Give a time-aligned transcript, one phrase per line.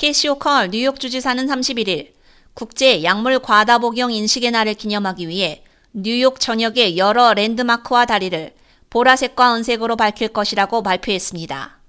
[0.00, 2.14] 캐시 호컬 뉴욕 주지사는 31일
[2.54, 5.62] 국제 약물 과다 복용 인식의 날을 기념하기 위해
[5.92, 8.54] 뉴욕 전역의 여러 랜드마크와 다리를
[8.88, 11.80] 보라색과 은색으로 밝힐 것이라고 발표했습니다.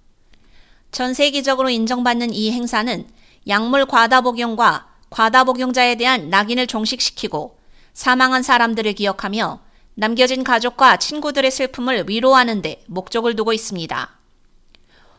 [0.92, 3.08] 전 세계적으로 인정받는 이 행사는
[3.48, 7.60] 약물 과다 복용과 과다 복용자에 대한 낙인을 종식시키고
[7.94, 9.62] 사망한 사람들을 기억하며
[9.94, 14.21] 남겨진 가족과 친구들의 슬픔을 위로하는 데 목적을 두고 있습니다.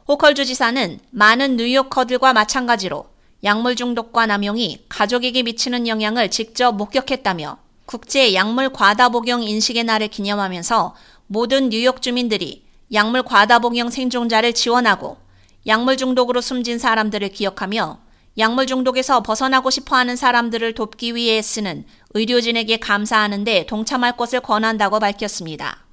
[0.09, 3.07] 호컬 주지사는 많은 뉴요커들과 마찬가지로
[3.45, 10.95] 약물 중독과 남용이 가족에게 미치는 영향을 직접 목격했다며 국제 약물 과다 복용 인식의 날을 기념하면서
[11.29, 15.19] 모든 뉴욕 주민들이 약물 과다 복용 생존자를 지원하고
[15.67, 17.99] 약물 중독으로 숨진 사람들을 기억하며
[18.39, 21.85] 약물 중독에서 벗어나고 싶어 하는 사람들을 돕기 위해 쓰는
[22.15, 25.85] 의료진에게 감사하는데 동참할 것을 권한다고 밝혔습니다.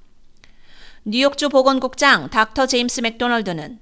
[1.04, 3.78] 뉴욕주 보건국장 닥터 제임스 맥도널드는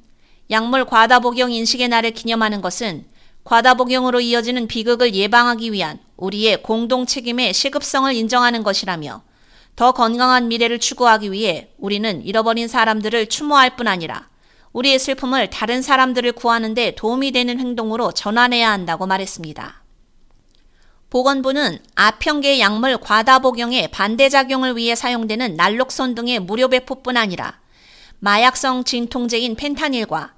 [0.50, 3.04] 약물 과다 복용 인식의 날을 기념하는 것은
[3.44, 9.22] 과다 복용으로 이어지는 비극을 예방하기 위한 우리의 공동 책임의 시급성을 인정하는 것이라며
[9.76, 14.28] 더 건강한 미래를 추구하기 위해 우리는 잃어버린 사람들을 추모할 뿐 아니라
[14.72, 19.82] 우리의 슬픔을 다른 사람들을 구하는데 도움이 되는 행동으로 전환해야 한다고 말했습니다.
[21.10, 27.60] 보건부는 아평계 약물 과다 복용의 반대작용을 위해 사용되는 날록선 등의 무료 배포뿐 아니라
[28.20, 30.37] 마약성 진통제인 펜타닐과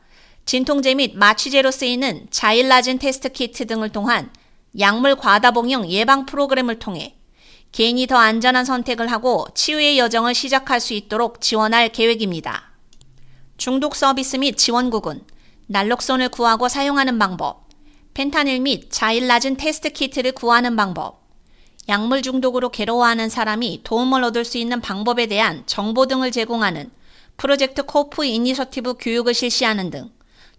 [0.51, 4.33] 진통제 및 마취제로 쓰이는 자일라진 테스트 키트 등을 통한
[4.81, 7.15] 약물 과다 복용 예방 프로그램을 통해
[7.70, 12.73] 개인이 더 안전한 선택을 하고 치유의 여정을 시작할 수 있도록 지원할 계획입니다.
[13.59, 15.23] 중독 서비스 및 지원국은
[15.69, 17.69] 날록손을 구하고 사용하는 방법,
[18.15, 21.28] 펜타닐 및 자일라진 테스트 키트를 구하는 방법,
[21.89, 26.91] 약물 중독으로 괴로워하는 사람이 도움을 얻을 수 있는 방법에 대한 정보 등을 제공하는
[27.37, 30.11] 프로젝트 코프 이니셔티브 교육을 실시하는 등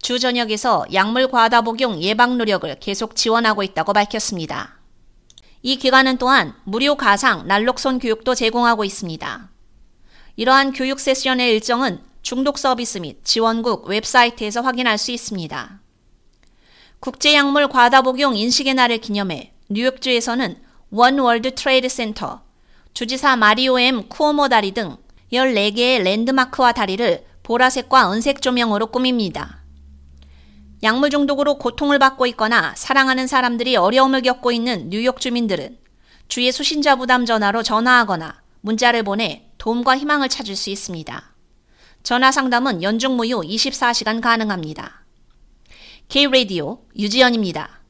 [0.01, 4.79] 주 전역에서 약물 과다 복용 예방 노력을 계속 지원하고 있다고 밝혔습니다.
[5.61, 9.49] 이 기관은 또한 무료 가상 날록손 교육도 제공하고 있습니다.
[10.37, 15.79] 이러한 교육 세션의 일정은 중독 서비스 및 지원국 웹사이트에서 확인할 수 있습니다.
[16.99, 20.57] 국제약물 과다 복용 인식의 날을 기념해 뉴욕주에서는
[20.89, 22.41] 원 월드 트레이드 센터,
[22.95, 24.97] 주지사 마리오 엠 쿠오모 다리 등
[25.31, 29.60] 14개의 랜드마크와 다리를 보라색과 은색 조명으로 꾸밉니다.
[30.83, 35.77] 약물 중독으로 고통을 받고 있거나 사랑하는 사람들이 어려움을 겪고 있는 뉴욕 주민들은
[36.27, 41.35] 주의 수신자 부담 전화로 전화하거나 문자를 보내 도움과 희망을 찾을 수 있습니다.
[42.03, 45.05] 전화 상담은 연중 무휴 24시간 가능합니다.
[46.07, 47.80] K-Radio 유지연입니다.